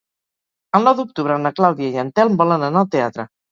El 0.79 0.87
nou 0.89 0.95
d'octubre 1.01 1.37
na 1.45 1.53
Clàudia 1.61 1.93
i 1.93 2.01
en 2.07 2.11
Telm 2.19 2.43
volen 2.43 2.69
anar 2.73 2.85
al 2.85 2.93
teatre. 2.99 3.31